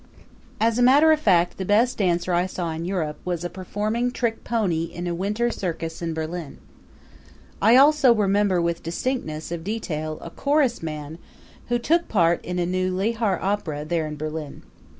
[0.59, 4.09] As a matter of fact the best dancer I saw in Europe was a performing
[4.09, 6.57] trick pony in a winter circus in Berlin.
[7.61, 11.19] I also remember with distinctness of detail a chorusman
[11.67, 14.63] who took part in a new Lehar opera, there in Berlin.